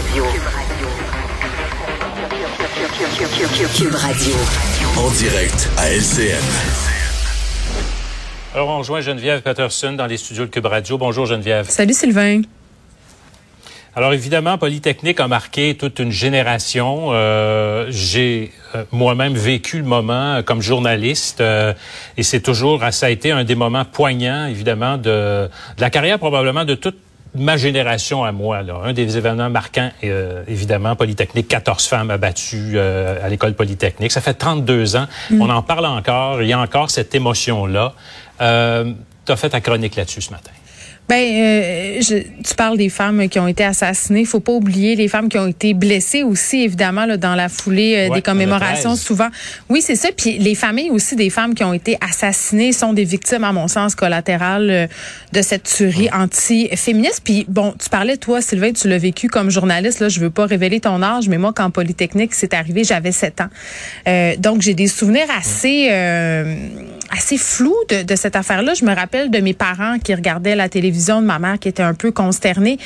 [0.00, 0.24] Radio.
[3.76, 4.34] Cube Radio.
[4.96, 6.40] En direct à LCN.
[8.54, 10.96] Alors, on rejoint Geneviève Patterson dans les studios de Cube Radio.
[10.96, 11.68] Bonjour Geneviève.
[11.68, 12.40] Salut Sylvain.
[13.94, 17.08] Alors évidemment, Polytechnique a marqué toute une génération.
[17.10, 21.74] Euh, J'ai euh, moi-même vécu le moment comme journaliste euh,
[22.16, 26.18] et c'est toujours, ça a été un des moments poignants, évidemment, de, de la carrière
[26.18, 26.96] probablement de toute
[27.34, 28.62] ma génération à moi.
[28.62, 28.80] Là.
[28.84, 34.12] Un des événements marquants, euh, évidemment, Polytechnique, 14 femmes abattues à l'école Polytechnique.
[34.12, 35.06] Ça fait 32 ans.
[35.30, 35.42] Mm.
[35.42, 36.42] On en parle encore.
[36.42, 37.94] Il y a encore cette émotion-là.
[38.40, 38.92] Euh,
[39.26, 40.50] tu as fait ta chronique là-dessus ce matin.
[41.10, 44.24] Ben, euh, je, tu parles des femmes qui ont été assassinées.
[44.24, 47.96] Faut pas oublier les femmes qui ont été blessées aussi, évidemment, là, dans la foulée
[47.96, 48.90] euh, Ouais, des commémorations.
[48.90, 49.04] le 13.
[49.04, 49.28] Souvent,
[49.68, 50.10] oui, c'est ça.
[50.16, 53.66] Puis les familles aussi des femmes qui ont été assassinées sont des victimes, à mon
[53.66, 54.86] sens, collatérales euh,
[55.32, 57.22] de cette tuerie anti-féministe.
[57.24, 59.98] Puis bon, tu parlais toi, Sylvain, tu l'as vécu comme journaliste.
[59.98, 63.40] Là, je veux pas révéler ton âge, mais moi, quand Polytechnique c'est arrivé, j'avais 7
[63.40, 63.48] ans.
[64.06, 66.54] Euh, donc j'ai des souvenirs assez euh,
[67.10, 68.74] assez flous de, de cette affaire-là.
[68.74, 71.82] Je me rappelle de mes parents qui regardaient la télévision, de ma mère qui était
[71.82, 72.78] un peu consternée.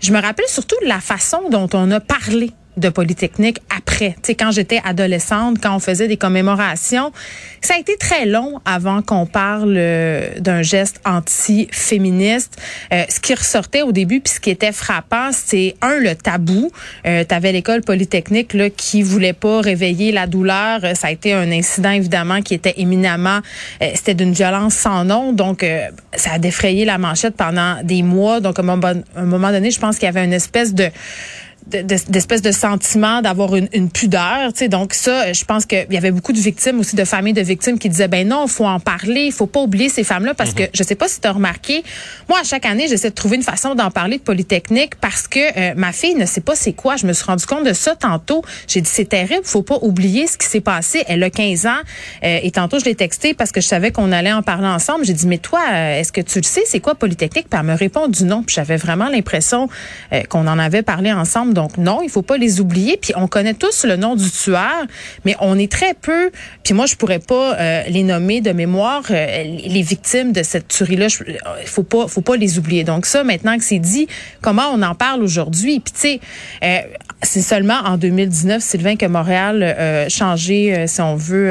[0.00, 4.16] Je me rappelle surtout de la façon dont on a parlé de Polytechnique après.
[4.22, 7.12] Tu quand j'étais adolescente, quand on faisait des commémorations,
[7.60, 12.60] ça a été très long avant qu'on parle euh, d'un geste anti-féministe.
[12.92, 16.70] Euh, ce qui ressortait au début, puis ce qui était frappant, c'est un le tabou.
[17.06, 20.80] Euh, tu avais l'école Polytechnique là qui voulait pas réveiller la douleur.
[20.94, 23.40] Ça a été un incident évidemment qui était éminemment,
[23.82, 25.64] euh, c'était d'une violence sans nom, donc
[26.14, 28.40] ça a défrayé la manchette pendant des mois.
[28.40, 28.64] Donc à un
[29.24, 30.90] moment, donné, je pense qu'il y avait une espèce de-
[31.68, 34.68] d'espèce de sentiment d'avoir une, une pudeur, tu sais.
[34.68, 37.78] Donc ça, je pense qu'il y avait beaucoup de victimes aussi, de familles de victimes
[37.78, 40.64] qui disaient ben non, faut en parler, il faut pas oublier ces femmes-là parce que
[40.72, 41.82] je sais pas si tu as remarqué,
[42.28, 45.38] moi à chaque année j'essaie de trouver une façon d'en parler de Polytechnique parce que
[45.38, 46.96] euh, ma fille ne sait pas c'est quoi.
[46.96, 48.42] Je me suis rendu compte de ça tantôt.
[48.66, 51.04] J'ai dit c'est terrible, faut pas oublier ce qui s'est passé.
[51.06, 51.70] Elle a 15 ans
[52.24, 55.04] euh, et tantôt je l'ai texté parce que je savais qu'on allait en parler ensemble.
[55.04, 57.48] J'ai dit mais toi, euh, est-ce que tu le sais c'est quoi Polytechnique?
[57.50, 58.42] Puis elle me répond du non.
[58.42, 59.68] Puis j'avais vraiment l'impression
[60.12, 61.54] euh, qu'on en avait parlé ensemble.
[61.58, 62.96] Donc non, il faut pas les oublier.
[63.02, 64.86] Puis on connaît tous le nom du tueur,
[65.24, 66.30] mais on est très peu.
[66.62, 69.02] Puis moi, je pourrais pas euh, les nommer de mémoire.
[69.10, 69.26] euh,
[69.76, 72.84] les victimes de cette tuerie-là, je- euh, il faut pas, faut pas les oublier.
[72.84, 74.06] Donc ça, maintenant que c'est dit,
[74.40, 75.80] comment on en parle aujourd'hui?
[75.80, 76.20] Puis tu sais,
[77.22, 81.50] c'est seulement en 2019, Sylvain, que Montréal a changé, si on veut,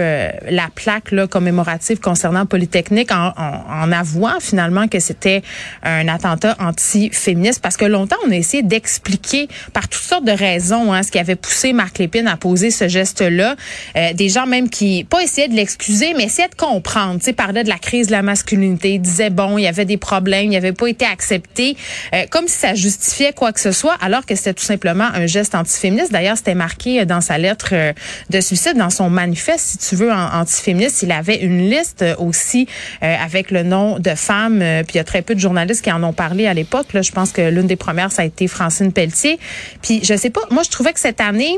[0.49, 5.41] la plaque commémorative concernant Polytechnique en, avouant finalement que c'était
[5.83, 7.61] un attentat anti-féministe.
[7.61, 11.17] Parce que longtemps, on a essayé d'expliquer par toutes sortes de raisons hein, ce qui
[11.17, 13.55] avait poussé Marc Lépine à poser ce geste-là.
[13.95, 17.19] Euh, des gens même qui, pas essayaient de l'excuser, mais essayaient de comprendre.
[17.19, 19.85] Tu sais, parlaient de la crise de la masculinité, ils disaient, bon, il y avait
[19.85, 21.75] des problèmes, il n'avait pas été accepté,
[22.13, 25.25] euh, comme si ça justifiait quoi que ce soit, alors que c'était tout simplement un
[25.25, 26.11] geste antiféministe.
[26.11, 27.93] D'ailleurs, c'était marqué euh, dans sa lettre euh,
[28.29, 31.01] de suicide, dans son manifeste, si tu veux, antiféministe.
[31.01, 32.67] Il avait une liste euh, aussi
[33.01, 35.91] euh, avec le nom de femmes, puis il y a très peu de journalistes qui
[35.91, 36.93] en ont parlé à l'époque.
[36.93, 39.39] Là, je pense que l'une des premières, ça a été Francine Pelletier.
[39.81, 41.57] Puis je sais pas, moi je trouvais que cette année,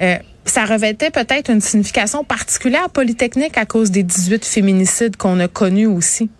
[0.00, 5.38] euh, ça revêtait peut-être une signification particulière à Polytechnique à cause des 18 féminicides qu'on
[5.40, 6.30] a connus aussi.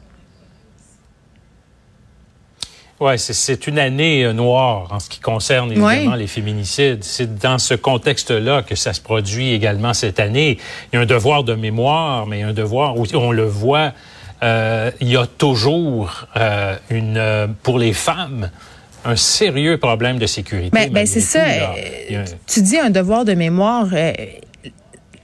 [3.01, 7.05] Ouais, c'est- une année euh, noire en ce qui concerne évidemment les féminicides.
[7.05, 10.59] C'est dans ce contexte-là que ça se produit également cette année.
[10.93, 13.93] Il y a un devoir de mémoire, mais un devoir où on le voit.
[14.43, 18.51] euh, il y a toujours euh, une pour les femmes
[19.05, 20.71] un sérieux problème de sécurité.
[20.73, 21.45] Ben, ben c'est tout, ça.
[21.47, 23.89] euh, un- Tu dis un devoir de mémoire.
[23.93, 24.13] euh,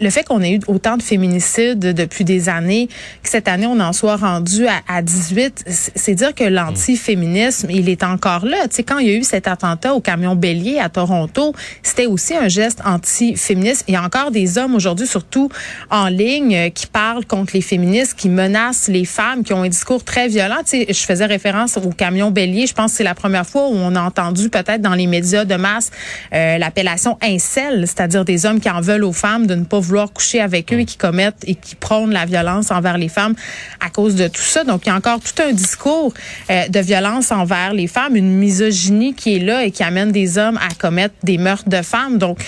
[0.00, 2.88] le fait qu'on ait eu autant de féminicides depuis des années,
[3.22, 7.70] que cette année on en soit rendu à, à 18, c'est c'est dire que l'antiféminisme,
[7.70, 8.68] il est encore là.
[8.68, 12.04] Tu sais, quand il y a eu cet attentat au camion bélier à Toronto, c'était
[12.04, 13.84] aussi un geste antiféministe.
[13.88, 15.48] Il y a encore des hommes aujourd'hui, surtout
[15.90, 19.68] en ligne, euh, qui parlent contre les féministes, qui menacent les femmes, qui ont un
[19.68, 20.58] discours très violent.
[20.58, 22.66] Tu sais, je faisais référence au camion bélier.
[22.66, 25.46] Je pense que c'est la première fois où on a entendu peut-être dans les médias
[25.46, 25.90] de masse
[26.34, 30.12] euh, l'appellation incel, c'est-à-dire des hommes qui en veulent aux femmes de ne pas vouloir
[30.12, 33.34] coucher avec eux et qui commettent et qui prônent la violence envers les femmes
[33.80, 34.64] à cause de tout ça.
[34.64, 36.12] Donc, il y a encore tout un discours
[36.50, 40.38] euh, de violence envers les femmes, une misogynie qui est là et qui amène des
[40.38, 42.18] hommes à commettre des meurtres de femmes.
[42.18, 42.38] Donc,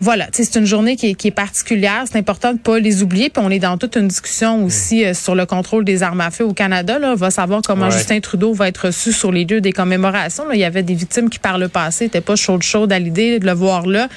[0.00, 2.04] voilà, c'est une journée qui est, qui est particulière.
[2.10, 3.30] C'est important de pas les oublier.
[3.30, 6.30] Puis on est dans toute une discussion aussi euh, sur le contrôle des armes à
[6.30, 6.98] feu au Canada.
[6.98, 7.12] Là.
[7.12, 7.90] On va savoir comment Ouais.
[7.90, 10.48] Justin Trudeau va être reçu sur les lieux des commémorations.
[10.48, 12.98] Là, il y avait des victimes qui, par le passé, n'étaient pas chaudes chaudes à
[12.98, 14.08] l'idée de le voir là.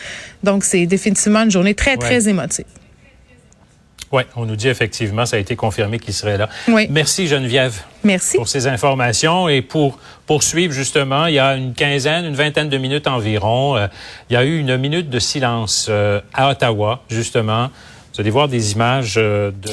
[0.43, 1.97] Donc, c'est définitivement une journée très, Ouais.
[1.97, 2.65] très émotive.
[4.09, 6.47] Oui, on nous dit effectivement, ça a été confirmé qu'il serait là.
[6.69, 6.87] Oui.
[6.89, 7.81] Merci Geneviève.
[8.05, 8.37] Merci.
[8.37, 12.77] Pour ces informations et pour poursuivre justement, il y a une quinzaine, une vingtaine de
[12.77, 13.87] minutes environ, euh,
[14.29, 17.69] il y a eu une minute de silence euh, à Ottawa, justement.
[18.13, 19.69] Vous allez voir des images euh, de...